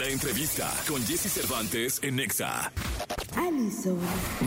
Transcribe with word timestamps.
La 0.00 0.08
entrevista 0.08 0.72
con 0.88 1.04
Jesse 1.04 1.30
Cervantes 1.30 2.00
en 2.02 2.16
Nexa. 2.16 2.72
Allison. 3.36 3.98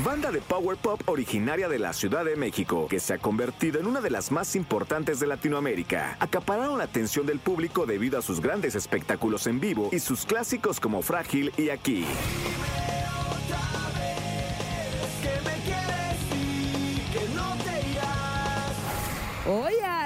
Banda 0.03 0.31
de 0.31 0.41
power 0.41 0.75
pop 0.77 0.99
originaria 1.05 1.69
de 1.69 1.77
la 1.77 1.93
Ciudad 1.93 2.25
de 2.25 2.35
México, 2.35 2.87
que 2.89 2.99
se 2.99 3.13
ha 3.13 3.17
convertido 3.19 3.79
en 3.79 3.85
una 3.85 4.01
de 4.01 4.09
las 4.09 4.31
más 4.31 4.55
importantes 4.55 5.19
de 5.19 5.27
Latinoamérica. 5.27 6.17
Acapararon 6.19 6.79
la 6.79 6.85
atención 6.85 7.27
del 7.27 7.37
público 7.37 7.85
debido 7.85 8.17
a 8.17 8.23
sus 8.23 8.41
grandes 8.41 8.73
espectáculos 8.73 9.45
en 9.45 9.59
vivo 9.59 9.89
y 9.91 9.99
sus 9.99 10.25
clásicos 10.25 10.79
como 10.79 11.03
Frágil 11.03 11.53
y 11.55 11.69
Aquí. 11.69 12.03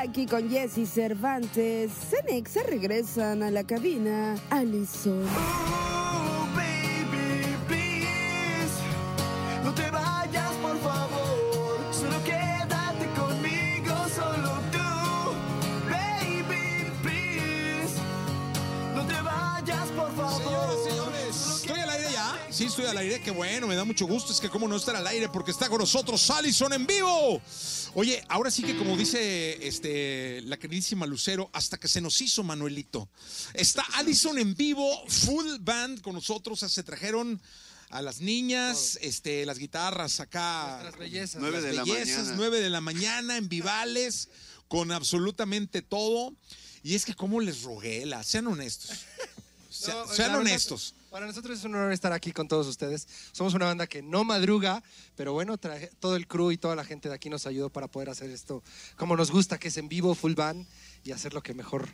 Aquí 0.07 0.25
con 0.25 0.49
Jesse 0.49 0.85
Cervantes, 0.85 1.91
Cenexa 2.09 2.61
regresan 2.63 3.43
a 3.43 3.51
la 3.51 3.63
cabina. 3.63 4.35
Allison. 4.49 5.25
Sí, 22.57 22.63
estoy 22.63 22.85
al 22.85 22.97
aire, 22.97 23.21
qué 23.21 23.29
bueno, 23.29 23.67
me 23.67 23.75
da 23.75 23.83
mucho 23.83 24.07
gusto. 24.07 24.33
Es 24.33 24.39
que 24.39 24.49
cómo 24.49 24.67
no 24.67 24.75
estar 24.77 24.95
al 24.95 25.05
aire 25.05 25.29
porque 25.29 25.51
está 25.51 25.69
con 25.69 25.77
nosotros 25.77 26.27
Allison 26.31 26.73
en 26.73 26.87
vivo. 26.87 27.39
Oye, 27.93 28.25
ahora 28.29 28.49
sí 28.49 28.63
que 28.63 28.75
como 28.75 28.97
dice 28.97 29.67
este, 29.67 30.41
la 30.41 30.57
queridísima 30.57 31.05
Lucero, 31.05 31.51
hasta 31.53 31.77
que 31.77 31.87
se 31.87 32.01
nos 32.01 32.19
hizo 32.19 32.41
Manuelito. 32.41 33.09
Está 33.53 33.83
Allison 33.93 34.39
en 34.39 34.55
vivo, 34.55 35.07
full 35.07 35.45
band 35.59 36.01
con 36.01 36.15
nosotros, 36.15 36.59
se 36.61 36.81
trajeron 36.81 37.39
a 37.91 38.01
las 38.01 38.21
niñas, 38.21 38.97
este, 39.03 39.45
las 39.45 39.59
guitarras 39.59 40.19
acá. 40.19 40.79
Nuestras 40.81 40.97
bellezas. 40.97 41.39
Nueve 41.39 41.61
de 41.61 41.73
la 41.73 41.83
bellezas, 41.83 42.17
mañana. 42.17 42.37
9 42.37 42.59
de 42.59 42.69
la 42.71 42.81
mañana 42.81 43.37
en 43.37 43.49
Vivales, 43.49 44.29
con 44.67 44.91
absolutamente 44.91 45.83
todo. 45.83 46.33
Y 46.81 46.95
es 46.95 47.05
que 47.05 47.13
cómo 47.13 47.39
les 47.39 47.61
rogué, 47.61 48.07
la, 48.07 48.23
sean 48.23 48.47
honestos. 48.47 48.89
No, 49.79 50.07
sean 50.07 50.07
la 50.07 50.07
verdad, 50.07 50.39
honestos. 50.39 50.95
Para 51.09 51.25
nosotros 51.25 51.57
es 51.57 51.63
un 51.63 51.73
honor 51.73 51.93
estar 51.93 52.11
aquí 52.11 52.33
con 52.33 52.49
todos 52.49 52.67
ustedes. 52.67 53.07
Somos 53.31 53.53
una 53.53 53.65
banda 53.65 53.87
que 53.87 54.01
no 54.01 54.25
madruga, 54.25 54.83
pero 55.15 55.31
bueno, 55.31 55.57
todo 55.57 56.17
el 56.17 56.27
crew 56.27 56.51
y 56.51 56.57
toda 56.57 56.75
la 56.75 56.83
gente 56.83 57.07
de 57.07 57.15
aquí 57.15 57.29
nos 57.29 57.47
ayudó 57.47 57.69
para 57.69 57.87
poder 57.87 58.09
hacer 58.09 58.29
esto 58.29 58.61
como 58.97 59.15
nos 59.15 59.31
gusta, 59.31 59.57
que 59.57 59.69
es 59.69 59.77
en 59.77 59.87
vivo, 59.87 60.15
full 60.15 60.33
band, 60.33 60.67
y 61.07 61.11
hacer 61.13 61.33
lo 61.33 61.41
que 61.41 61.53
mejor 61.53 61.87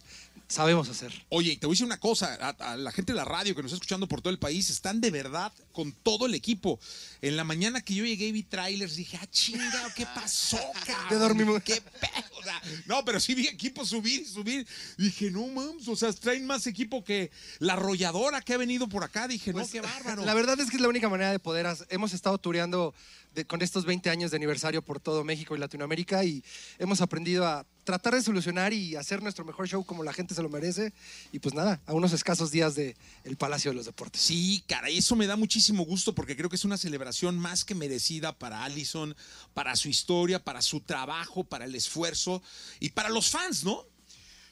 sabemos 0.47 0.89
hacer. 0.89 1.13
Oye, 1.29 1.53
y 1.53 1.57
te 1.57 1.65
voy 1.67 1.73
a 1.73 1.75
decir 1.75 1.85
una 1.85 1.99
cosa, 1.99 2.35
a, 2.41 2.71
a 2.73 2.77
la 2.77 2.91
gente 2.91 3.13
de 3.13 3.17
la 3.17 3.25
radio 3.25 3.55
que 3.55 3.61
nos 3.61 3.71
está 3.71 3.75
escuchando 3.77 4.07
por 4.07 4.21
todo 4.21 4.31
el 4.31 4.39
país, 4.39 4.69
están 4.69 5.01
de 5.01 5.11
verdad 5.11 5.51
con 5.71 5.91
todo 5.91 6.25
el 6.25 6.35
equipo. 6.35 6.79
En 7.21 7.37
la 7.37 7.43
mañana 7.43 7.81
que 7.81 7.93
yo 7.95 8.05
llegué 8.05 8.27
y 8.27 8.31
vi 8.31 8.43
trailers, 8.43 8.95
dije, 8.95 9.17
ah, 9.21 9.27
chinga, 9.31 9.93
¿qué 9.95 10.05
pasó, 10.05 10.57
cabrón? 10.85 11.09
Te 11.09 11.15
dormimos. 11.15 11.63
¿Qué 11.63 11.81
pedo? 11.81 12.39
O 12.39 12.43
sea, 12.43 12.61
no, 12.87 13.05
pero 13.05 13.19
sí 13.19 13.33
vi 13.35 13.47
equipo 13.47 13.85
subir 13.85 14.21
y 14.21 14.25
subir. 14.25 14.67
Dije, 14.97 15.31
no 15.31 15.47
mames, 15.47 15.87
o 15.87 15.95
sea, 15.95 16.11
traen 16.13 16.45
más 16.45 16.67
equipo 16.67 17.03
que 17.03 17.31
la 17.59 17.73
arrolladora 17.73 18.41
que 18.41 18.53
ha 18.53 18.57
venido 18.57 18.87
por 18.89 19.03
acá. 19.03 19.27
Dije, 19.27 19.53
no, 19.53 19.67
qué 19.67 19.81
bárbaro. 19.81 20.15
Pues, 20.17 20.25
La 20.25 20.33
verdad 20.33 20.59
es 20.59 20.69
que 20.69 20.75
es 20.77 20.81
la 20.81 20.89
única 20.89 21.09
manera 21.09 21.31
de 21.31 21.39
poder. 21.39 21.65
hacer- 21.67 21.87
Hemos 21.89 22.13
estado 22.13 22.37
tureando 22.37 22.93
de- 23.33 23.45
con 23.45 23.61
estos 23.61 23.85
20 23.85 24.09
años 24.09 24.31
de 24.31 24.37
aniversario 24.37 24.81
por 24.83 24.99
todo 24.99 25.23
México 25.23 25.55
y 25.55 25.59
Latinoamérica 25.59 26.23
y 26.25 26.43
hemos 26.79 27.01
aprendido 27.01 27.45
a 27.47 27.65
tratar 27.83 28.15
de 28.15 28.21
solucionar 28.21 28.73
y 28.73 28.95
hacer 28.95 29.21
nuestro 29.21 29.45
mejor 29.45 29.67
show 29.67 29.83
como 29.85 30.03
la 30.03 30.13
gente 30.13 30.33
se 30.33 30.41
lo 30.41 30.49
merece. 30.49 30.93
Y 31.31 31.39
pues 31.39 31.53
nada, 31.53 31.81
a 31.85 31.93
unos 31.93 32.13
escasos 32.13 32.51
días 32.51 32.75
del 32.75 32.95
el 33.23 33.37
Palacio 33.37 33.71
de 33.71 33.75
los 33.75 33.85
Deportes. 33.85 34.21
Sí, 34.21 34.63
caray, 34.67 34.97
eso 34.97 35.15
me 35.15 35.27
da 35.27 35.35
muchísimo 35.35 35.85
gusto 35.85 36.15
porque 36.15 36.35
creo 36.35 36.49
que 36.49 36.55
es 36.55 36.65
una 36.65 36.77
celebración 36.77 37.37
más 37.37 37.65
que 37.65 37.75
merecida 37.75 38.37
para 38.37 38.63
Allison, 38.63 39.15
para 39.53 39.75
su 39.75 39.89
historia, 39.89 40.43
para 40.43 40.61
su 40.61 40.81
trabajo, 40.81 41.43
para 41.43 41.65
el 41.65 41.75
esfuerzo 41.75 42.41
y 42.79 42.89
para 42.89 43.09
los 43.09 43.29
fans, 43.29 43.63
¿no? 43.63 43.85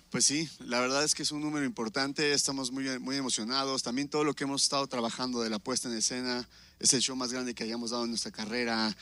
Pues 0.10 0.26
sí, 0.26 0.50
la 0.60 0.82
verdad 0.82 1.06
es 1.06 1.16
que 1.16 1.24
es 1.24 1.32
un 1.32 1.40
número 1.40 1.66
importante, 1.66 2.34
estamos 2.34 2.70
muy, 2.70 3.00
muy 3.00 3.16
emocionados. 3.16 3.82
También 3.82 4.10
todo 4.10 4.26
lo 4.26 4.34
que 4.34 4.44
hemos 4.44 4.64
estado 4.64 4.86
trabajando 4.88 5.42
de 5.42 5.50
la 5.50 5.58
puesta 5.58 5.88
en 5.88 5.96
escena 5.96 6.50
es 6.80 6.94
el 6.94 7.02
show 7.02 7.16
más 7.16 7.32
grande 7.32 7.54
que 7.54 7.64
hayamos 7.64 7.92
dado 7.92 8.04
en 8.04 8.10
nuestra 8.10 8.32
carrera. 8.32 8.94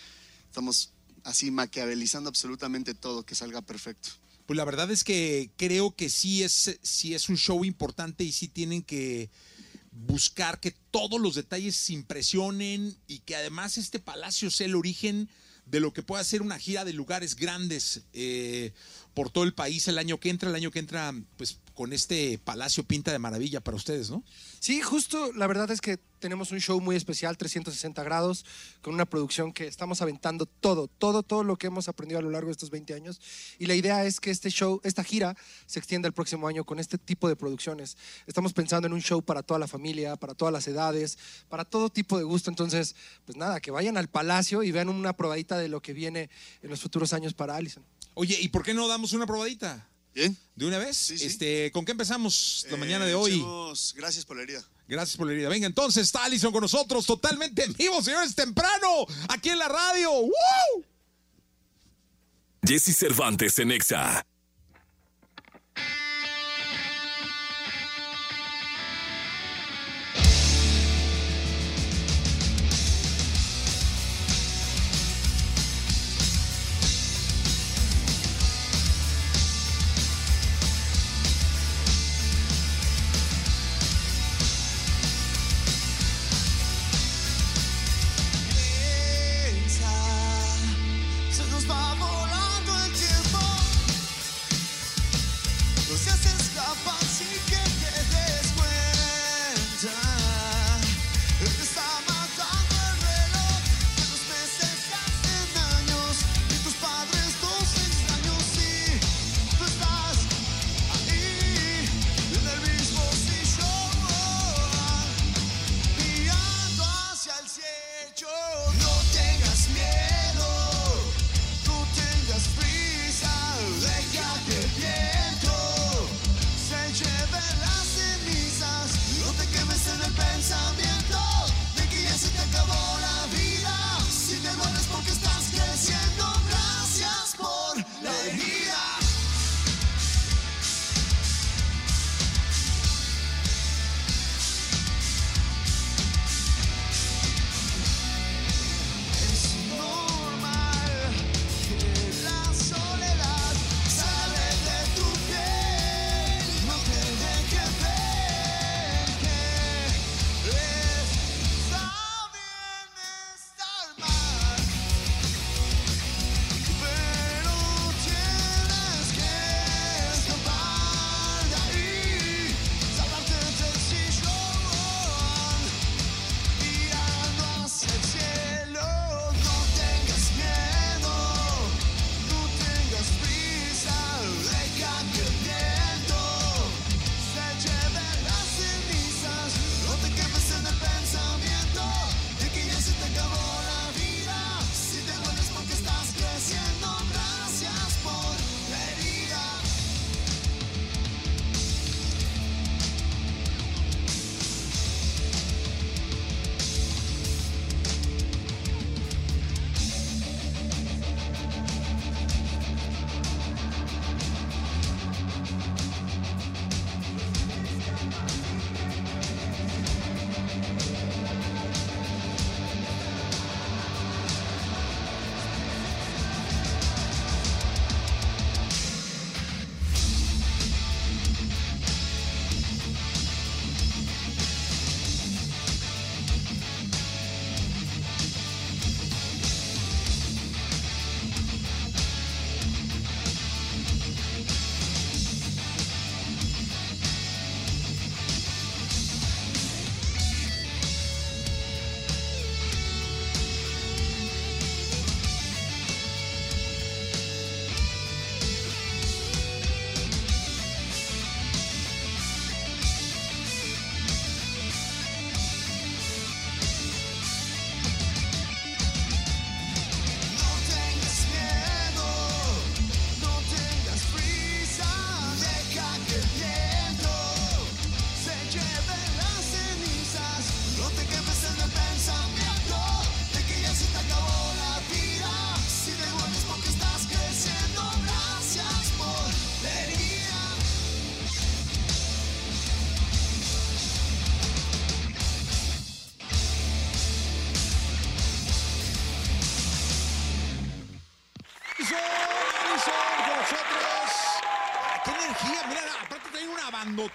Estamos 0.46 0.92
así 1.24 1.52
maquiavelizando 1.52 2.30
absolutamente 2.30 2.94
todo, 2.94 3.24
que 3.24 3.36
salga 3.36 3.62
perfecto. 3.62 4.10
Pues 4.46 4.58
la 4.58 4.66
verdad 4.66 4.90
es 4.90 5.04
que 5.04 5.52
creo 5.58 5.96
que 5.96 6.10
sí 6.10 6.44
es, 6.44 6.80
sí 6.82 7.14
es 7.14 7.30
un 7.30 7.38
show 7.38 7.64
importante 7.64 8.24
y 8.24 8.32
sí 8.32 8.48
tienen 8.48 8.82
que 8.82 9.30
buscar 9.92 10.60
que 10.60 10.72
todos 10.72 11.20
los 11.20 11.36
detalles 11.36 11.76
se 11.76 11.94
impresionen 11.94 12.98
y 13.08 13.20
que 13.20 13.36
además 13.36 13.78
este 13.78 14.00
palacio 14.00 14.50
sea 14.50 14.68
el 14.68 14.76
origen 14.76 15.30
de 15.66 15.80
lo 15.80 15.94
que 15.94 16.04
pueda 16.04 16.24
ser 16.24 16.42
una 16.42 16.58
gira 16.58 16.84
de 16.84 16.94
lugares 16.94 17.36
grandes 17.36 18.02
eh, 18.14 18.74
por 19.20 19.30
todo 19.30 19.44
el 19.44 19.54
país 19.54 19.86
el 19.90 19.98
año 19.98 20.18
que 20.18 20.30
entra, 20.30 20.48
el 20.48 20.56
año 20.56 20.72
que 20.72 20.80
entra, 20.80 21.14
pues 21.36 21.60
con 21.74 21.92
este 21.92 22.38
palacio 22.38 22.86
pinta 22.86 23.12
de 23.12 23.20
maravilla 23.20 23.60
para 23.60 23.76
ustedes, 23.76 24.10
¿no? 24.10 24.24
Sí, 24.62 24.80
justo 24.80 25.34
la 25.34 25.46
verdad 25.46 25.70
es 25.72 25.82
que 25.82 26.00
tenemos 26.20 26.54
un 26.54 26.62
show 26.62 26.80
muy 26.80 26.96
especial, 26.96 27.38
360 27.38 28.02
grados, 28.04 28.46
con 28.82 28.94
una 28.94 29.06
producción 29.06 29.52
que 29.52 29.68
estamos 29.68 30.02
aventando 30.02 30.46
todo, 30.46 30.88
todo, 30.88 31.22
todo 31.22 31.44
lo 31.44 31.58
que 31.58 31.68
hemos 31.68 31.90
aprendido 31.90 32.20
a 32.20 32.22
lo 32.22 32.30
largo 32.30 32.48
de 32.48 32.54
estos 32.54 32.70
20 32.70 32.94
años. 32.94 33.20
Y 33.58 33.66
la 33.66 33.76
idea 33.76 34.06
es 34.06 34.22
que 34.22 34.32
este 34.32 34.50
show, 34.50 34.80
esta 34.86 35.04
gira, 35.04 35.36
se 35.66 35.80
extienda 35.80 36.08
el 36.08 36.14
próximo 36.14 36.48
año 36.48 36.64
con 36.64 36.80
este 36.80 36.98
tipo 36.98 37.28
de 37.28 37.36
producciones. 37.36 37.98
Estamos 38.26 38.54
pensando 38.54 38.88
en 38.88 38.94
un 38.94 39.02
show 39.02 39.22
para 39.22 39.44
toda 39.44 39.60
la 39.60 39.68
familia, 39.68 40.16
para 40.16 40.34
todas 40.34 40.54
las 40.54 40.66
edades, 40.66 41.18
para 41.50 41.66
todo 41.66 41.90
tipo 41.90 42.18
de 42.18 42.24
gusto. 42.24 42.50
Entonces, 42.50 42.96
pues 43.26 43.38
nada, 43.38 43.60
que 43.60 43.72
vayan 43.72 43.98
al 43.98 44.08
Palacio 44.08 44.64
y 44.64 44.72
vean 44.72 44.88
una 44.88 45.12
probadita 45.12 45.58
de 45.58 45.68
lo 45.68 45.82
que 45.82 45.92
viene 45.92 46.30
en 46.62 46.70
los 46.70 46.80
futuros 46.80 47.12
años 47.12 47.34
para 47.34 47.58
Allison. 47.58 47.84
Oye, 48.16 48.38
¿y 48.42 48.50
por 48.50 48.64
qué 48.64 48.74
no 48.74 48.88
damos 48.88 49.14
una 49.14 49.26
probadita? 49.26 49.88
¿Bien? 50.14 50.36
¿De 50.56 50.66
una 50.66 50.78
vez? 50.78 50.98
Sí, 50.98 51.18
sí. 51.18 51.26
Este, 51.26 51.72
¿Con 51.72 51.86
qué 51.86 51.92
empezamos 51.92 52.66
la 52.70 52.76
Eh, 52.76 52.80
mañana 52.80 53.06
de 53.06 53.16
hoy? 53.16 53.34
echemos- 53.36 53.94
Gracias 53.96 54.26
por 54.26 54.38
la 54.38 54.44
herida. 54.44 54.64
Gracias 54.88 55.16
por 55.18 55.28
la 55.28 55.34
herida. 55.34 55.50
Venga, 55.50 55.68
entonces 55.68 56.04
está 56.04 56.24
Allison 56.26 56.52
con 56.52 56.62
nosotros 56.62 57.06
totalmente 57.06 57.64
en 57.64 57.74
vivo, 57.74 58.02
señores, 58.02 58.34
temprano, 58.36 59.06
aquí 59.30 59.50
en 59.50 59.60
la 59.60 59.68
radio. 59.68 60.12
¡Woo! 60.12 60.84
Jesse 62.66 62.96
Cervantes 62.98 63.58
en 63.60 63.72
Exa. 63.72 64.26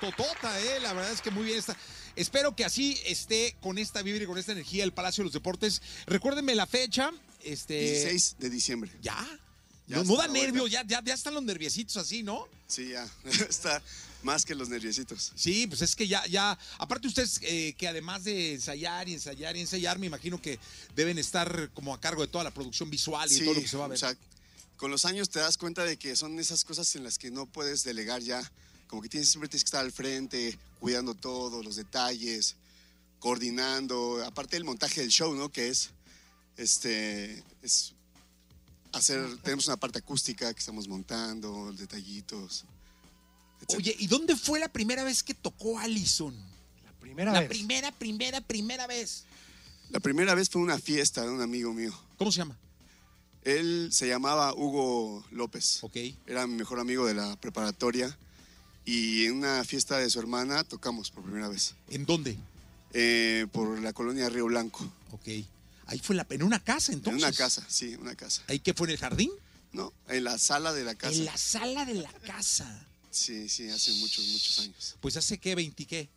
Totota, 0.01 0.61
¿eh? 0.61 0.81
La 0.81 0.93
verdad 0.93 1.13
es 1.13 1.21
que 1.21 1.31
muy 1.31 1.45
bien 1.45 1.59
está. 1.59 1.77
Espero 2.17 2.55
que 2.55 2.65
así 2.65 2.99
esté 3.07 3.57
con 3.61 3.79
esta 3.79 4.03
vibra 4.03 4.23
y 4.23 4.27
con 4.27 4.39
esta 4.39 4.53
energía 4.53 4.85
el 4.85 4.93
Palacio 4.93 5.23
de 5.23 5.27
los 5.27 5.33
Deportes. 5.33 5.83
Recuérdenme 6.07 6.55
la 6.55 6.67
fecha. 6.67 7.11
Este, 7.43 7.81
16 7.81 8.37
de 8.39 8.51
diciembre. 8.51 8.91
¿Ya? 9.03 9.17
Ya 9.87 9.97
no, 9.99 10.05
no 10.05 10.17
da 10.17 10.29
nervios, 10.29 10.71
ya, 10.71 10.83
ya, 10.87 11.03
ya 11.05 11.13
están 11.13 11.35
los 11.35 11.43
nerviecitos 11.43 11.99
así, 11.99 12.23
¿no? 12.23 12.49
Sí, 12.67 12.91
ya. 12.91 13.07
Está 13.49 13.83
más 14.23 14.47
que 14.47 14.55
los 14.55 14.71
nerviositos. 14.71 15.33
Sí, 15.35 15.67
pues 15.67 15.83
es 15.83 15.95
que 15.95 16.09
ya, 16.09 16.25
ya, 16.27 16.59
aparte 16.79 17.07
ustedes 17.07 17.39
eh, 17.43 17.75
que 17.77 17.87
además 17.87 18.25
de 18.25 18.55
ensayar 18.55 19.07
y 19.11 19.13
ensayar 19.15 19.55
y 19.57 19.61
ensayar, 19.61 19.99
me 19.99 20.07
imagino 20.07 20.41
que 20.41 20.59
deben 20.97 21.19
estar 21.19 21.71
como 21.75 21.93
a 21.93 22.01
cargo 22.01 22.23
de 22.23 22.29
toda 22.29 22.45
la 22.45 22.51
producción 22.51 22.89
visual 22.89 23.31
y 23.31 23.35
Sí, 23.35 23.45
todo 23.45 23.55
lo 23.55 23.61
que 23.61 23.69
se 23.69 23.77
va 23.77 23.85
a 23.85 23.89
ver. 23.89 23.99
sea, 23.99 24.17
con 24.85 24.91
los 24.91 25.07
años 25.07 25.31
te 25.31 25.39
das 25.39 25.57
cuenta 25.57 25.83
de 25.83 25.97
que 25.97 26.15
son 26.15 26.39
esas 26.39 26.63
cosas 26.63 26.95
en 26.95 27.05
las 27.05 27.17
que 27.17 27.31
no 27.31 27.47
puedes 27.47 27.85
delegar 27.85 28.21
ya. 28.21 28.43
Como 28.87 29.01
que 29.01 29.09
tienes, 29.09 29.31
siempre 29.31 29.49
tienes 29.49 29.65
que 29.65 29.69
estar 29.69 29.83
al 29.83 29.93
frente, 29.93 30.59
cuidando 30.79 31.15
todo, 31.15 31.63
los 31.63 31.77
detalles, 31.77 32.57
coordinando. 33.19 34.23
Aparte 34.27 34.57
del 34.57 34.65
montaje 34.65 35.01
del 35.01 35.09
show, 35.09 35.35
¿no? 35.35 35.51
Que 35.51 35.69
es, 35.69 35.89
este, 36.59 37.43
es 37.63 37.95
hacer, 38.93 39.39
tenemos 39.39 39.69
una 39.69 39.79
parte 39.79 40.01
acústica 40.01 40.53
que 40.53 40.61
estamos 40.61 40.87
montando, 40.87 41.73
detallitos. 41.73 42.67
Oye, 43.75 43.97
¿y 43.99 44.07
dónde 44.07 44.37
fue 44.37 44.61
la 44.61 44.69
primera 44.69 45.03
vez 45.03 45.23
que 45.23 45.33
tocó 45.33 45.79
Allison? 45.79 46.37
La 46.85 46.93
primera 47.01 47.33
La 47.33 47.41
vez. 47.41 47.49
primera, 47.49 47.91
primera, 47.91 48.43
primera 48.43 48.87
vez. 48.87 49.25
La 49.89 50.01
primera 50.01 50.35
vez 50.35 50.51
fue 50.51 50.61
una 50.61 50.79
fiesta 50.79 51.23
de 51.23 51.31
un 51.31 51.41
amigo 51.41 51.73
mío. 51.73 51.99
¿Cómo 52.19 52.31
se 52.31 52.41
llama? 52.41 52.59
Él 53.45 53.91
se 53.93 54.09
llamaba 54.09 54.55
Hugo 54.55 55.25
López. 55.31 55.79
Ok. 55.83 55.97
Era 56.27 56.47
mi 56.47 56.55
mejor 56.55 56.81
amigo 56.81 57.07
de 57.07 57.15
la 57.15 57.37
preparatoria. 57.37 58.17
Y 58.87 59.27
en 59.27 59.35
una 59.39 59.65
fiesta 59.65 59.99
de 59.99 60.11
su 60.11 60.19
hermana 60.19 60.65
tocamos 60.65 61.11
por 61.11 61.25
primera 61.25 61.49
vez. 61.49 61.75
¿En 61.91 62.05
dónde? 62.05 62.37
eh, 62.95 63.47
por 63.53 63.81
la 63.81 63.93
colonia 63.93 64.29
Río 64.29 64.47
Blanco. 64.47 64.91
Ok. 65.11 65.29
Ahí 65.87 65.99
fue 65.99 66.15
la, 66.17 66.27
en 66.31 66.43
una 66.43 66.61
casa 66.61 66.93
entonces. 66.93 67.23
En 67.23 67.29
una 67.29 67.37
casa, 67.37 67.67
sí, 67.69 67.95
una 67.97 68.15
casa. 68.15 68.43
¿Ahí 68.47 68.61
qué 68.61 68.73
fue 68.73 68.87
en 68.87 68.93
el 68.93 68.99
jardín? 68.99 69.31
No, 69.73 69.93
en 70.09 70.25
la 70.25 70.39
sala 70.39 70.73
de 70.73 70.85
la 70.85 70.95
casa. 70.95 71.15
En 71.15 71.25
la 71.25 71.37
sala 71.37 71.85
de 71.85 71.95
la 71.95 72.13
casa. 72.25 72.87
Sí, 73.11 73.49
sí, 73.49 73.69
hace 73.69 73.93
muchos, 73.95 74.25
muchos 74.29 74.61
años. 74.61 74.97
Pues 75.01 75.17
hace 75.17 75.39
qué, 75.39 75.55
20 75.55 75.85
qué. 75.87 76.09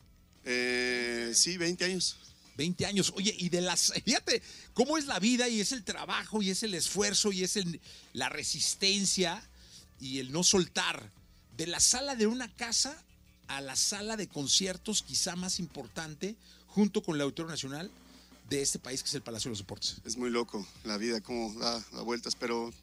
Eh, 0.46 1.32
sí, 1.34 1.58
20 1.58 1.84
años. 1.86 2.16
20 2.58 2.86
años. 2.86 3.14
Oye, 3.16 3.34
y 3.38 3.50
de 3.50 3.62
las. 3.62 3.94
Fíjate 4.04 4.42
cómo 4.74 4.98
es 4.98 5.06
la 5.06 5.20
vida 5.20 5.48
y 5.48 5.62
es 5.62 5.72
el 5.72 5.84
trabajo 5.84 6.42
y 6.42 6.50
es 6.50 6.64
el 6.64 6.74
esfuerzo 6.74 7.32
y 7.32 7.44
es 7.44 7.56
el- 7.56 7.80
la 8.14 8.30
resistencia 8.30 9.42
y 10.02 10.20
el 10.20 10.32
no 10.32 10.44
soltar. 10.44 11.10
De 11.56 11.68
la 11.68 11.80
sala 11.80 12.16
de 12.16 12.28
una 12.28 12.54
casa 12.56 13.02
a 13.48 13.62
la 13.62 13.76
sala 13.76 14.18
de 14.18 14.28
conciertos, 14.28 15.04
quizá 15.04 15.36
más 15.36 15.60
importante, 15.60 16.36
junto 16.68 17.02
con 17.02 17.16
el 17.16 17.22
Auditorio 17.22 17.50
Nacional 17.50 17.90
de 18.50 18.62
este 18.62 18.80
país, 18.80 19.02
que 19.02 19.10
es 19.10 19.16
el 19.16 19.22
Palacio 19.22 19.50
de 19.50 19.52
los 19.54 19.60
Deportes. 19.60 19.98
Es 20.06 20.18
muy 20.18 20.30
loco 20.30 20.68
la 20.84 20.98
vida, 20.98 21.22
cómo 21.22 21.54
da, 21.60 21.84
vueltas, 22.04 22.36
pero 22.36 22.74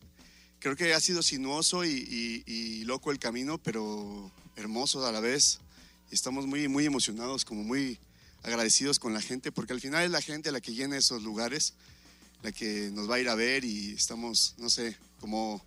creo 0.59 0.77
que 0.77 0.95
ha 0.95 1.01
sido 1.01 1.23
sinuoso 1.23 1.85
y, 1.85 2.83
loco 2.85 3.11
el 3.13 3.19
camino, 3.19 3.59
pero 3.59 4.31
hermoso 4.57 5.05
a 5.07 5.13
la 5.13 5.21
vez. 5.21 5.61
Estamos 6.11 6.47
muy, 6.47 6.69
muy 6.69 6.85
emocionados, 6.87 7.45
como 7.45 7.63
muy 7.63 7.99
agradecidos 8.45 8.99
con 9.01 9.13
la 9.13 9.21
gente, 9.21 9.51
porque 9.51 9.73
al 9.73 9.81
final 9.81 10.05
es 10.05 10.11
la 10.11 10.21
gente 10.23 10.53
la 10.53 10.61
que 10.61 10.73
llena 10.73 10.97
esos 10.97 11.23
lugares, 11.23 11.75
la 12.43 12.53
que 12.53 12.91
nos 12.93 13.11
va 13.11 13.17
a 13.17 13.21
ir 13.21 13.29
a 13.29 13.35
ver 13.35 13.65
y 13.65 13.93
estamos, 13.95 14.55
no 14.59 14.69
sé, 14.71 14.97
como 15.21 15.61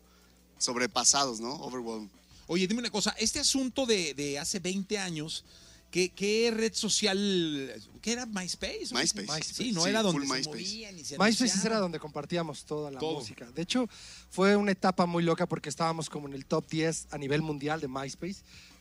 sobrepasados, 0.59 1.39
¿no? 1.39 1.53
Overwhelmed. 1.55 2.09
Oye, 2.47 2.67
dime 2.67 2.79
una 2.79 2.89
cosa, 2.89 3.13
este 3.19 3.39
asunto 3.39 3.85
de, 3.85 4.13
de 4.13 4.39
hace 4.39 4.59
20 4.59 4.97
años, 4.99 5.43
¿qué, 5.91 6.09
qué 6.09 6.51
red 6.55 6.73
social, 6.73 7.73
qué 8.01 8.11
era 8.13 8.25
MySpace? 8.25 8.87
qué? 8.89 8.93
MySpace. 8.95 9.43
Sí, 9.53 9.71
no 9.73 9.83
Sí, 9.83 9.89
era 9.89 10.01
donde 10.01 10.25
se 10.25 10.33
MySpace. 10.33 10.49
movían 10.49 10.97
y 10.99 11.03
se 11.03 11.17
MySpace 11.17 11.65
era 11.67 11.79
donde 11.79 11.99
compartíamos 11.99 12.63
toda 12.65 12.89
la 12.91 12.99
Todo. 12.99 13.19
música. 13.19 13.49
De 13.51 13.61
hecho, 13.63 13.89
fue 14.29 14.55
una 14.55 14.71
etapa 14.71 15.05
muy 15.05 15.23
loca 15.23 15.45
porque 15.47 15.67
estábamos 15.69 16.09
como 16.09 16.27
en 16.27 16.33
el 16.35 16.45
top 16.45 16.69
10 16.69 17.07
a 17.11 17.17
nivel 17.17 17.41
mundial 17.41 17.81
de 17.81 17.87
MySpace. 17.87 18.37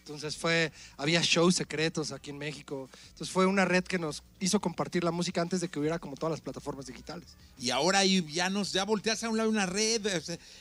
Entonces 0.06 0.36
fue, 0.36 0.72
había 0.96 1.20
shows 1.20 1.56
secretos 1.56 2.12
aquí 2.12 2.30
en 2.30 2.38
México. 2.38 2.88
Entonces 3.08 3.28
fue 3.28 3.44
una 3.44 3.64
red 3.64 3.82
que 3.82 3.98
nos 3.98 4.22
hizo 4.38 4.60
compartir 4.60 5.02
la 5.02 5.10
música 5.10 5.42
antes 5.42 5.60
de 5.60 5.68
que 5.68 5.80
hubiera 5.80 5.98
como 5.98 6.14
todas 6.14 6.30
las 6.30 6.40
plataformas 6.40 6.86
digitales. 6.86 7.26
Y 7.58 7.70
ahora 7.70 8.04
ya 8.04 8.48
nos, 8.48 8.72
ya 8.72 8.84
volteas 8.84 9.24
a 9.24 9.28
un 9.28 9.36
lado 9.36 9.50
una 9.50 9.66
red, 9.66 10.06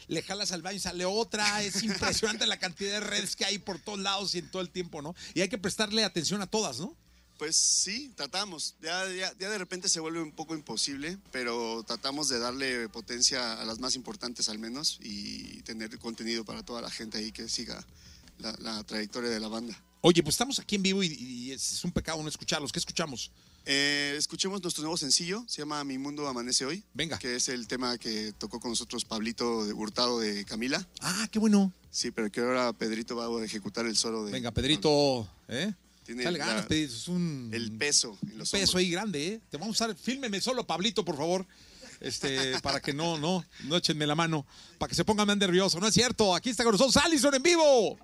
le 0.07 0.21
jalas 0.23 0.51
al 0.51 0.63
baño 0.63 0.77
y 0.77 0.79
sale 0.79 1.05
otra. 1.05 1.61
Es 1.61 1.83
impresionante 1.83 2.47
la 2.47 2.57
cantidad 2.57 2.93
de 2.93 2.99
redes 3.01 3.35
que 3.35 3.45
hay 3.45 3.59
por 3.59 3.77
todos 3.77 3.99
lados 3.99 4.33
y 4.33 4.39
en 4.39 4.49
todo 4.49 4.63
el 4.63 4.71
tiempo, 4.71 5.03
¿no? 5.03 5.13
Y 5.35 5.41
hay 5.41 5.49
que 5.49 5.59
prestarle 5.59 6.03
atención 6.03 6.41
a 6.41 6.47
todas, 6.47 6.79
¿no? 6.79 6.95
Pues 7.37 7.55
sí, 7.55 8.11
tratamos. 8.15 8.75
Ya, 8.81 9.07
ya, 9.13 9.31
ya 9.37 9.49
de 9.49 9.57
repente 9.59 9.89
se 9.89 9.99
vuelve 9.99 10.23
un 10.23 10.31
poco 10.31 10.55
imposible, 10.55 11.19
pero 11.31 11.83
tratamos 11.85 12.29
de 12.29 12.39
darle 12.39 12.89
potencia 12.89 13.61
a 13.61 13.65
las 13.65 13.77
más 13.77 13.95
importantes 13.95 14.49
al 14.49 14.57
menos 14.57 14.97
y 15.03 15.61
tener 15.61 15.99
contenido 15.99 16.45
para 16.45 16.63
toda 16.63 16.81
la 16.81 16.89
gente 16.89 17.19
ahí 17.19 17.31
que 17.31 17.47
siga 17.47 17.85
la, 18.39 18.55
la 18.59 18.83
trayectoria 18.83 19.29
de 19.29 19.39
la 19.39 19.47
banda. 19.47 19.79
Oye, 20.01 20.21
pues 20.21 20.33
estamos 20.35 20.59
aquí 20.59 20.75
en 20.75 20.83
vivo 20.83 21.01
y, 21.03 21.07
y 21.07 21.51
es, 21.51 21.83
un 21.83 21.91
pecado 21.91 22.21
no 22.21 22.29
escucharlos. 22.29 22.71
¿Qué 22.71 22.79
escuchamos? 22.79 23.31
Eh, 23.65 24.13
escuchemos 24.17 24.61
nuestro 24.61 24.83
nuevo 24.83 24.95
sencillo, 24.97 25.43
se 25.47 25.63
llama 25.63 25.83
Mi 25.83 25.97
Mundo 25.97 26.27
Amanece 26.27 26.65
Hoy. 26.65 26.83
Venga. 26.93 27.17
Que 27.17 27.35
es 27.35 27.49
el 27.49 27.67
tema 27.67 27.97
que 27.97 28.31
tocó 28.37 28.59
con 28.59 28.69
nosotros 28.69 29.03
Pablito 29.05 29.65
de 29.65 29.73
Hurtado 29.73 30.19
de 30.19 30.45
Camila. 30.45 30.87
Ah, 31.01 31.27
qué 31.31 31.39
bueno. 31.39 31.73
Sí, 31.89 32.11
pero 32.11 32.31
que 32.31 32.41
ahora 32.41 32.71
Pedrito 32.73 33.15
va 33.15 33.25
a 33.25 33.43
ejecutar 33.45 33.87
el 33.87 33.95
solo 33.97 34.25
de... 34.25 34.31
Venga, 34.33 34.51
Pedrito, 34.51 35.27
¿eh? 35.47 35.73
Tiene 36.05 36.23
Dale 36.23 36.37
la- 36.37 36.45
ganas, 36.45 36.65
Pedrito. 36.67 36.93
Es 36.93 37.07
un 37.07 37.49
El 37.51 37.71
peso 37.71 38.15
en 38.21 38.37
los 38.37 38.51
peso 38.51 38.63
hombros. 38.63 38.75
ahí 38.75 38.91
grande, 38.91 39.27
¿eh? 39.27 39.41
Te 39.49 39.57
vamos 39.57 39.81
a 39.81 39.87
dar, 39.87 39.95
fílmeme 39.95 40.39
solo, 40.41 40.67
Pablito, 40.67 41.03
por 41.03 41.17
favor. 41.17 41.47
Este, 42.01 42.59
para 42.61 42.79
que 42.79 42.93
no, 42.93 43.17
no, 43.17 43.43
no 43.63 43.77
échenme 43.77 44.05
la 44.05 44.13
mano, 44.13 44.45
para 44.77 44.89
que 44.89 44.95
se 44.95 45.03
pongan 45.03 45.25
más 45.25 45.37
nervioso. 45.37 45.79
No 45.79 45.87
es 45.87 45.93
cierto, 45.95 46.35
aquí 46.35 46.51
está 46.51 46.63
con 46.63 46.73
nosotros 46.73 46.97
Allison 46.97 47.33
en 47.33 47.41
vivo. 47.41 47.97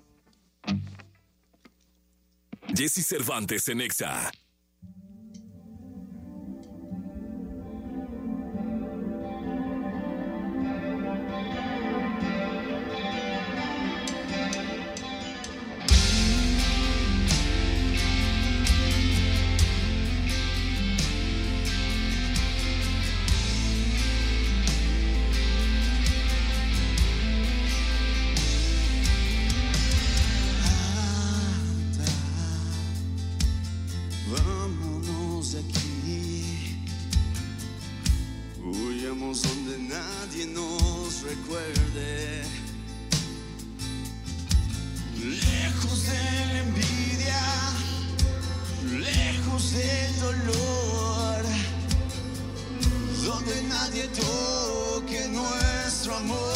Jesse 2.68 3.02
Cervantes 3.02 3.68
en 3.68 3.80
Exa. 3.80 4.30
Donde 39.40 39.78
nadie 39.78 40.46
nos 40.46 41.22
recuerde. 41.22 42.42
Lejos 45.16 46.04
de 46.04 46.46
la 46.48 46.58
envidia, 46.58 47.42
lejos 48.98 49.72
del 49.72 50.20
dolor. 50.20 51.44
Donde 53.24 53.62
nadie 53.62 54.08
toque 54.08 55.26
nuestro 55.28 56.14
amor. 56.16 56.51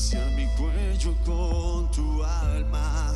Acariciar 0.00 0.30
mi 0.32 0.46
cuello 0.56 1.14
con 1.24 1.90
tu 1.90 2.24
alma. 2.24 3.14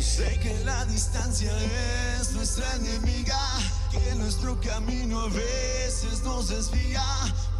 Sé 0.00 0.38
que 0.40 0.64
la 0.64 0.84
distancia 0.84 1.50
es 2.20 2.32
nuestra 2.32 2.66
enemiga, 2.76 3.38
que 3.90 4.14
nuestro 4.16 4.60
camino 4.60 5.20
a 5.20 5.28
veces 5.28 6.22
nos 6.24 6.48
desvía, 6.48 7.02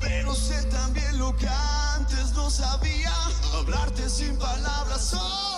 pero 0.01 0.35
sé 0.35 0.63
también 0.65 1.19
lo 1.19 1.35
que 1.37 1.49
antes 1.49 2.33
no 2.35 2.51
sabía, 2.51 3.13
hablarte 3.55 4.09
sin 4.09 4.37
palabras, 4.37 5.05
solo 5.05 5.54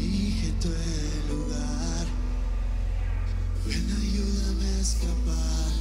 Elige 0.00 0.48
el 0.48 1.28
lugar. 1.28 2.06
Ven, 3.66 3.86
ayúdame 4.00 4.66
a 4.66 4.80
escapar. 4.80 5.79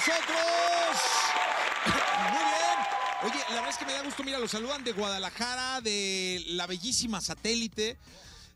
Nosotros. 0.00 0.96
Muy 2.32 2.44
bien. 2.44 2.78
Oye, 3.22 3.44
la 3.50 3.54
verdad 3.56 3.70
es 3.70 3.76
que 3.76 3.84
me 3.84 3.92
da 3.92 4.02
gusto, 4.02 4.24
mira, 4.24 4.38
los 4.38 4.50
saludan 4.50 4.82
de 4.82 4.92
Guadalajara, 4.92 5.80
de 5.82 6.42
la 6.48 6.66
bellísima 6.66 7.20
satélite, 7.20 7.98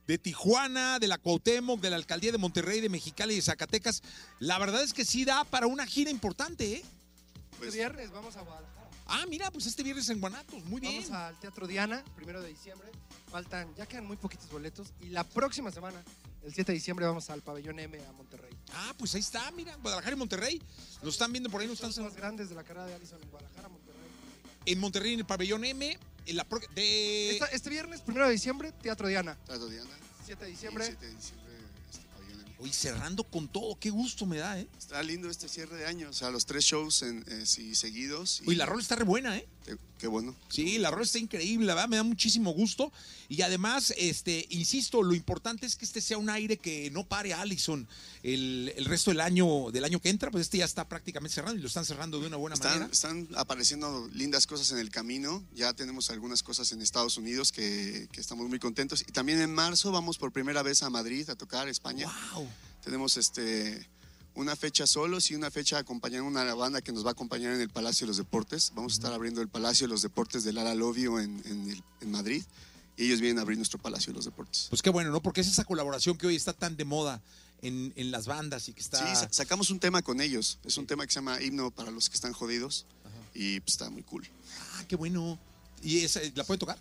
de 0.07 0.19
Tijuana, 0.19 0.99
de 0.99 1.07
la 1.07 1.19
Cuauhtémoc, 1.19 1.81
de 1.81 1.91
la 1.91 1.97
Alcaldía 1.97 2.33
de 2.33 2.39
Monterrey, 2.39 2.81
de 2.81 2.89
Mexicali 2.89 3.35
y 3.35 3.37
de 3.37 3.43
Zacatecas. 3.43 4.03
La 4.39 4.59
verdad 4.59 4.83
es 4.83 4.95
que 4.95 5.05
sí 5.05 5.25
da 5.25 5.45
para 5.45 5.67
una 5.67 5.87
gira 5.87 6.11
importante, 6.11 6.77
¿eh? 6.77 6.85
Pues, 7.59 7.75
viernes 7.75 8.11
vamos 8.11 8.37
a 8.37 8.41
Guadalajara. 8.41 8.84
Ah, 9.07 9.25
mira, 9.29 9.51
pues 9.51 9.67
este 9.67 9.83
viernes 9.83 10.09
en 10.09 10.21
Guanatos, 10.21 10.65
muy 10.65 10.81
bien. 10.81 10.95
Vamos 11.03 11.11
al 11.11 11.39
Teatro 11.39 11.67
Diana, 11.67 12.03
primero 12.17 12.41
de 12.43 12.49
diciembre. 12.49 12.89
Faltan, 13.31 13.75
ya 13.75 13.87
quedan 13.87 14.07
muy 14.07 14.17
poquitos 14.17 14.49
boletos. 14.51 14.93
Y 15.01 15.07
la 15.07 15.25
próxima 15.25 15.71
semana, 15.71 16.03
el 16.43 16.55
7 16.55 16.73
de 16.73 16.77
diciembre, 16.77 17.05
vamos 17.07 17.29
al 17.31 17.43
Pabellón 17.43 17.79
M 17.79 17.99
a 18.07 18.13
Monterrey. 18.13 18.53
Ah, 18.73 18.95
pues 18.99 19.15
ahí 19.15 19.21
está, 19.21 19.51
mira, 19.51 19.77
Guadalajara 19.77 20.15
y 20.17 20.19
Monterrey. 20.19 20.63
Nos 21.03 21.15
están 21.15 21.33
viendo 21.33 21.51
por 21.51 21.61
ahí, 21.61 21.67
nos 21.67 21.75
están 21.83 21.91
Los 21.91 21.99
más 22.13 22.17
grandes 22.17 22.49
de 22.49 22.55
la 22.55 22.65
carrera 22.65 22.87
de 22.87 22.95
Allison 22.95 23.21
en 23.23 23.31
Guadalajara, 23.31 23.69
Monterrey. 23.69 24.01
en 24.67 24.79
Monterrey 24.81 25.13
en 25.15 25.19
el 25.21 25.27
pabellón 25.27 25.65
M. 25.65 25.99
En 26.27 26.37
la 26.37 26.45
pro- 26.45 26.61
de... 26.75 27.33
Esta- 27.33 27.47
este 27.49 27.69
viernes, 27.69 28.01
primero 28.01 28.25
de 28.27 28.33
diciembre, 28.33 28.73
Teatro 28.73 29.07
Diana. 29.09 29.37
Trato 29.45 29.69
Diana. 29.69 29.91
7 30.25 30.43
de 30.47 30.51
diciembre. 30.51 30.87
7 30.87 31.07
de 31.07 31.15
diciembre, 31.15 31.44
Oye, 32.65 32.73
cerrando 32.73 33.25
con 33.25 33.47
todo, 33.47 33.79
qué 33.79 33.91
gusto 33.91 34.25
me 34.25 34.39
da, 34.39 34.59
¿eh? 34.59 34.67
Está 34.79 35.03
lindo 35.03 35.29
este 35.29 35.51
cierre 35.51 35.77
de 35.77 35.85
año, 35.85 36.09
o 36.09 36.13
sea, 36.15 36.31
los 36.31 36.47
tres 36.47 36.65
shows 36.65 37.03
en, 37.03 37.23
eh, 37.29 37.43
sí, 37.45 37.75
seguidos. 37.75 38.41
y- 38.47 38.55
la 38.55 38.65
rola 38.65 38.81
está 38.81 38.97
re 38.97 39.05
buena, 39.05 39.37
¿eh? 39.37 39.47
Qué, 39.65 39.77
qué 39.99 40.07
bueno. 40.07 40.37
Sí, 40.49 40.79
la 40.79 40.91
rola 40.91 41.05
está 41.05 41.19
increíble, 41.19 41.67
la 41.67 41.75
verdad, 41.75 41.89
me 41.89 41.97
da 41.97 42.03
muchísimo 42.03 42.51
gusto. 42.53 42.93
Y 43.29 43.41
además, 43.43 43.95
este, 43.97 44.47
insisto, 44.51 45.03
lo 45.03 45.15
importante 45.15 45.65
es 45.65 45.77
que 45.77 45.85
este 45.87 46.01
sea 46.03 46.19
un 46.19 46.29
aire 46.29 46.59
que 46.59 46.91
no 46.91 47.05
pare 47.07 47.33
a 47.33 47.41
Allison 47.41 47.89
el, 48.23 48.73
el 48.77 48.85
resto 48.85 49.11
del 49.11 49.21
año, 49.21 49.71
del 49.71 49.85
año 49.85 50.01
que 50.01 50.11
entra, 50.11 50.31
pues 50.31 50.43
este 50.43 50.59
ya 50.59 50.67
está 50.67 50.87
prácticamente 50.87 51.35
cerrando 51.35 51.59
y 51.59 51.63
lo 51.63 51.69
están 51.69 51.87
cerrando 51.87 52.21
de 52.21 52.27
una 52.27 52.37
buena 52.37 52.55
Están, 52.55 52.73
manera. 52.73 52.93
están 52.93 53.27
apareciendo 53.37 54.09
lindas 54.13 54.47
cosas 54.47 54.71
en 54.73 54.79
el 54.79 54.91
camino. 54.91 55.43
Ya 55.55 55.73
tenemos 55.73 56.11
algunas 56.11 56.43
cosas 56.43 56.71
en 56.73 56.83
Estados 56.83 57.17
Unidos 57.17 57.51
que, 57.51 58.09
que 58.13 58.21
estamos 58.21 58.47
muy 58.49 58.59
contentos. 58.59 59.01
Y 59.01 59.13
también 59.13 59.41
en 59.41 59.55
marzo 59.55 59.91
vamos 59.93 60.19
por 60.19 60.31
primera 60.31 60.63
vez 60.63 60.83
a 60.83 60.91
Madrid 60.91 61.29
a 61.31 61.37
tocar 61.37 61.69
España. 61.69 62.13
Wow. 62.35 62.47
Tenemos 62.85 63.17
este 63.17 63.89
una 64.35 64.57
fecha 64.57 64.87
solos 64.87 65.31
y 65.31 65.35
una 65.35 65.51
fecha 65.51 65.79
acompañando 65.79 66.27
una 66.29 66.53
banda 66.55 66.81
que 66.83 66.93
nos 66.93 67.05
va 67.05 67.11
a 67.11 67.13
acompañar 67.13 67.53
en 67.55 67.61
el 67.61 67.71
Palacio 67.71 68.05
de 68.07 68.09
los 68.09 68.17
Deportes. 68.17 68.73
Vamos 68.75 68.93
a 68.93 68.97
estar 68.97 69.13
abriendo 69.13 69.41
el 69.41 69.49
Palacio 69.49 69.87
de 69.87 69.93
los 69.93 70.03
Deportes 70.03 70.45
del 70.45 70.57
Lara 70.57 70.75
Lovio 70.75 71.21
en, 71.21 71.41
en, 71.47 71.71
el- 71.71 71.83
en 72.01 72.11
Madrid. 72.11 72.43
Y 72.97 73.07
ellos 73.07 73.21
vienen 73.21 73.39
a 73.39 73.43
abrir 73.43 73.59
nuestro 73.59 73.79
Palacio 73.81 74.13
de 74.13 74.17
los 74.17 74.25
Deportes. 74.25 74.67
Pues 74.71 74.81
qué 74.83 74.91
bueno, 74.91 75.11
¿no? 75.11 75.21
Porque 75.21 75.41
es 75.41 75.49
esa 75.49 75.65
colaboración 75.65 76.17
que 76.17 76.27
hoy 76.29 76.37
está 76.37 76.53
tan 76.53 76.77
de 76.77 76.85
moda 76.85 77.21
en, 77.63 77.93
en 77.97 78.11
las 78.13 78.27
bandas 78.27 78.69
y 78.69 78.73
que 78.73 78.81
está... 78.81 78.99
Sí, 78.99 79.17
sa- 79.21 79.29
sacamos 79.33 79.71
un 79.71 79.81
tema 79.81 80.03
con 80.03 80.21
ellos. 80.21 80.59
Es 80.65 80.77
un 80.79 80.87
tema 80.87 81.05
que 81.07 81.13
se 81.13 81.17
llama 81.17 81.41
Himno 81.43 81.71
para 81.73 81.91
los 81.91 82.09
que 82.09 82.15
están 82.15 82.33
jodidos. 82.33 82.87
Y 83.35 83.59
pues, 83.61 83.73
está 83.75 83.91
muy 83.91 84.03
cool. 84.05 84.25
Ah, 84.77 84.85
qué 84.87 84.95
bueno. 84.97 85.39
¿Y 85.83 86.01
esa, 86.01 86.21
la 86.37 86.45
pueden 86.45 86.61
tocar? 86.61 86.79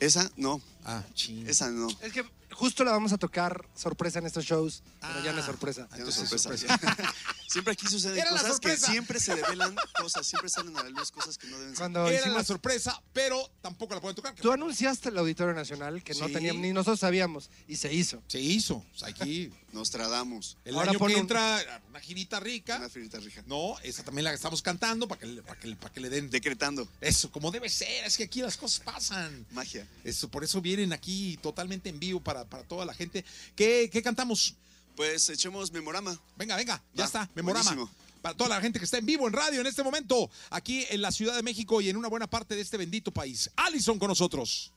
Esa 0.00 0.30
no, 0.36 0.60
Ah, 0.84 1.04
ching. 1.14 1.46
esa 1.46 1.70
no. 1.70 1.86
Es 2.00 2.12
que 2.12 2.24
justo 2.52 2.84
la 2.84 2.92
vamos 2.92 3.12
a 3.12 3.18
tocar 3.18 3.68
sorpresa 3.74 4.18
en 4.18 4.26
estos 4.26 4.44
shows, 4.44 4.82
pero 5.00 5.22
ya 5.24 5.32
no 5.32 5.38
es 5.38 5.44
Ah. 5.44 5.46
sorpresa. 5.46 5.88
Ya 5.92 5.98
no 5.98 6.08
Entonces, 6.08 6.40
sorpresa. 6.40 6.78
siempre 7.48 7.72
aquí 7.72 7.86
suceden 7.86 8.18
Era 8.18 8.30
la 8.30 8.40
cosas 8.40 8.60
que 8.60 8.68
sorpresa. 8.68 8.86
siempre 8.92 9.20
se 9.20 9.34
develan 9.34 9.74
cosas, 10.00 10.26
siempre 10.26 10.48
salen 10.48 10.76
a 10.76 10.82
la 10.84 10.88
luz 10.90 11.10
cosas 11.10 11.36
que 11.38 11.46
no 11.48 11.58
deben 11.58 11.70
ser. 11.72 11.78
Cuando 11.78 12.06
Era 12.08 12.18
hicimos- 12.20 12.36
la 12.38 12.44
sorpresa, 12.44 13.02
pero 13.12 13.50
tampoco 13.60 13.94
la 13.94 14.00
pueden 14.00 14.16
tocar. 14.16 14.34
Tú 14.34 14.52
anunciaste 14.52 15.08
el 15.10 15.18
Auditorio 15.18 15.54
Nacional, 15.54 16.02
que 16.02 16.14
no 16.14 16.28
teníamos, 16.30 16.62
ni 16.62 16.72
nosotros 16.72 17.00
sabíamos, 17.00 17.50
y 17.68 17.76
se 17.76 17.92
hizo. 17.92 18.22
Se 18.28 18.40
hizo. 18.40 18.76
O 18.76 18.98
sea, 18.98 19.08
aquí, 19.08 19.52
Nos 19.72 19.90
tradamos. 19.90 20.58
el 20.64 20.74
Ahora 20.74 20.90
año 20.90 20.98
que 20.98 21.04
un- 21.04 21.10
entra, 21.12 21.82
una 21.88 22.00
girita 22.00 22.38
rica. 22.40 22.76
Una 22.76 22.88
firita 22.88 23.18
rija. 23.20 23.42
No, 23.46 23.78
esa 23.82 24.02
también 24.02 24.24
la 24.24 24.32
estamos 24.34 24.60
cantando 24.62 25.08
para 25.08 25.20
que, 25.20 25.26
le- 25.26 25.42
para 25.42 25.58
que, 25.58 25.76
para 25.76 25.92
que 25.94 26.00
le 26.00 26.10
den. 26.10 26.30
Decretando. 26.30 26.86
Eso, 27.00 27.30
como 27.30 27.50
debe 27.50 27.68
ser. 27.68 28.04
Es 28.04 28.16
que 28.16 28.24
aquí 28.24 28.40
las 28.42 28.56
cosas 28.56 28.80
pasan. 28.80 29.46
Magia. 29.50 29.86
Eso, 30.04 30.28
por 30.28 30.44
eso 30.44 30.60
vienen 30.60 30.92
aquí 30.92 31.38
totalmente 31.42 31.88
en 31.88 31.98
vivo 31.98 32.20
para, 32.20 32.41
para 32.44 32.62
toda 32.64 32.84
la 32.84 32.94
gente. 32.94 33.24
¿Qué, 33.56 33.88
qué 33.92 34.02
cantamos? 34.02 34.54
Pues 34.96 35.28
echemos 35.30 35.72
memorama. 35.72 36.18
Venga, 36.36 36.56
venga, 36.56 36.82
ya 36.94 37.02
Va, 37.02 37.06
está, 37.06 37.30
memorama. 37.34 37.64
buenísimo. 37.70 37.90
Para 38.20 38.36
toda 38.36 38.50
la 38.50 38.60
gente 38.60 38.78
que 38.78 38.84
está 38.84 38.98
en 38.98 39.06
vivo 39.06 39.26
en 39.26 39.32
radio 39.32 39.60
en 39.60 39.66
este 39.66 39.82
momento, 39.82 40.30
aquí 40.50 40.86
en 40.90 41.02
la 41.02 41.10
Ciudad 41.10 41.34
de 41.34 41.42
México 41.42 41.80
y 41.80 41.88
en 41.88 41.96
una 41.96 42.08
buena 42.08 42.28
parte 42.28 42.54
de 42.54 42.60
este 42.60 42.76
bendito 42.76 43.10
país. 43.10 43.50
Allison 43.56 43.98
con 43.98 44.08
nosotros. 44.08 44.72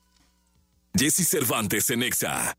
Jesse 0.98 1.28
Cervantes 1.28 1.90
en 1.92 2.02
Exa. 2.04 2.58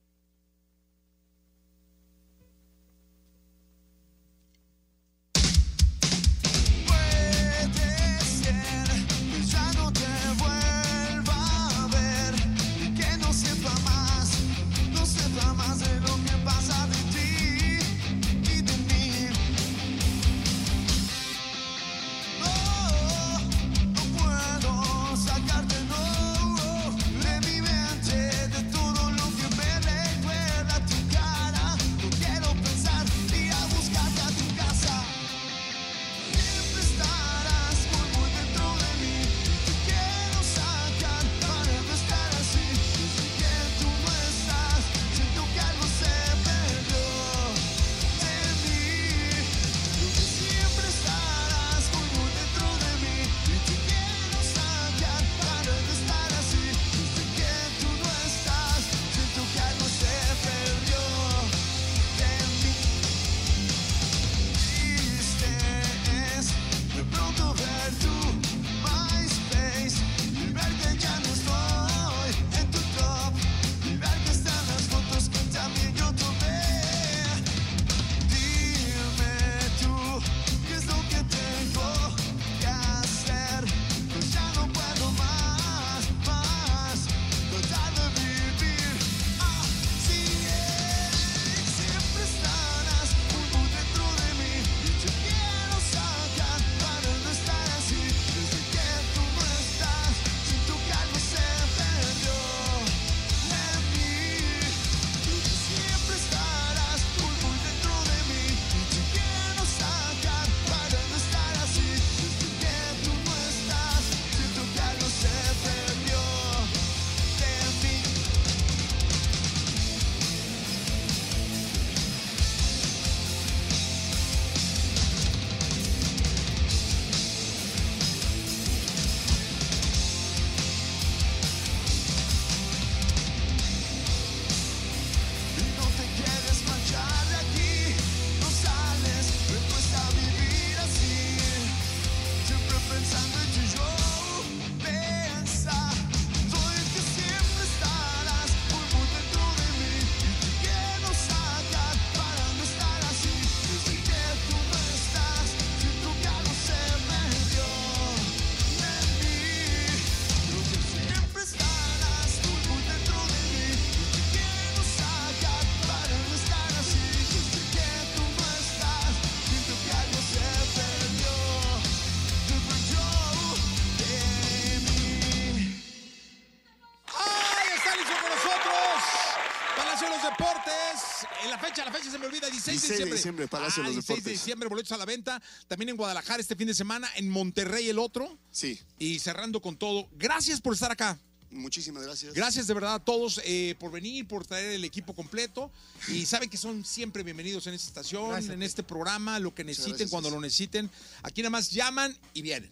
Diciembre. 183.16 183.44
diciembre, 183.44 183.48
Palacio 183.48 183.82
ah, 183.82 183.88
de 183.88 183.94
los 183.94 184.04
16 184.06 184.06
de 184.08 184.30
Deportes. 184.30 184.40
diciembre, 184.40 184.68
boletos 184.68 184.92
a 184.92 184.96
la 184.96 185.04
venta. 185.04 185.42
También 185.68 185.88
en 185.90 185.96
Guadalajara 185.96 186.40
este 186.40 186.56
fin 186.56 186.66
de 186.68 186.74
semana, 186.74 187.08
en 187.16 187.28
Monterrey 187.28 187.88
el 187.88 187.98
otro. 187.98 188.38
Sí, 188.50 188.78
Y 188.98 189.18
cerrando 189.18 189.60
con 189.60 189.76
todo, 189.76 190.08
gracias 190.12 190.60
por 190.60 190.74
estar 190.74 190.90
acá. 190.92 191.18
muchísimas 191.50 192.02
gracias. 192.02 192.34
Gracias 192.34 192.66
de 192.66 192.74
verdad 192.74 192.94
a 192.94 192.98
todos 193.04 193.40
eh, 193.44 193.74
por 193.78 193.90
venir, 193.90 194.26
por 194.28 194.46
traer 194.46 194.72
el 194.72 194.84
equipo 194.84 195.14
completo. 195.14 195.70
Y 196.08 196.26
saben 196.26 196.50
que 196.50 196.56
son 196.56 196.84
siempre 196.84 197.22
bienvenidos 197.22 197.66
en 197.66 197.74
esta 197.74 197.88
estación, 197.88 198.28
Gracias 198.30 198.52
en 198.52 198.62
este 198.62 198.82
programa, 198.82 199.38
lo 199.38 199.54
que 199.54 199.64
necesiten, 199.64 199.90
gracias. 199.92 200.10
cuando 200.10 200.30
lo 200.30 200.40
necesiten. 200.40 200.90
Aquí 201.22 201.40
nada 201.42 201.50
más 201.50 201.70
llaman 201.70 202.14
y 202.34 202.42
vienen. 202.42 202.70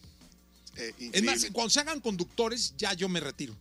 Eh, 0.76 0.92
Es 1.12 1.22
más, 1.22 1.46
cuando 1.52 1.70
se 1.70 1.80
hagan 1.80 2.00
conductores, 2.00 2.74
ya 2.76 2.92
yo 2.94 3.08
me 3.08 3.20
retiro. 3.20 3.54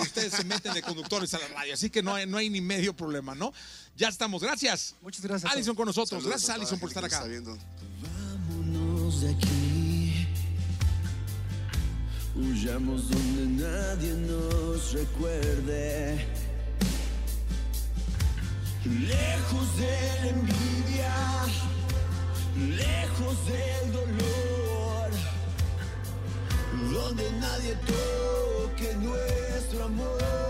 Ustedes 0.00 0.32
se 0.34 0.44
meten 0.44 0.74
de 0.74 0.82
conductores 0.82 1.32
a 1.34 1.38
la 1.38 1.48
radio, 1.48 1.74
así 1.74 1.88
que 1.90 2.02
no 2.02 2.14
hay, 2.14 2.26
no 2.26 2.36
hay 2.36 2.50
ni 2.50 2.60
medio 2.60 2.94
problema, 2.94 3.34
¿no? 3.34 3.52
Ya 3.96 4.08
estamos, 4.08 4.42
gracias. 4.42 4.94
Muchas 5.00 5.22
gracias. 5.22 5.50
Alison 5.50 5.74
con 5.74 5.86
nosotros. 5.86 6.22
Saludos 6.22 6.30
gracias, 6.30 6.50
Alison, 6.50 6.78
por 6.78 6.88
estar 6.90 7.04
acá. 7.04 7.20
nos 7.20 7.28
está 7.28 7.30
viendo. 7.30 7.58
Vámonos 8.02 9.20
de 9.22 9.30
aquí. 9.30 10.28
Huyamos 12.34 13.08
donde 13.08 13.64
nadie 13.64 14.12
nos 14.12 14.92
recuerde. 14.92 16.26
Lejos 18.84 19.76
de 19.76 20.20
la 20.22 20.28
envidia, 20.28 21.14
lejos 22.76 23.36
del 23.46 23.92
dolor, 23.92 25.10
donde 26.92 27.32
nadie 27.32 27.74
toque 27.86 28.57
que 28.78 28.94
nuestro 28.94 29.84
amor 29.86 30.47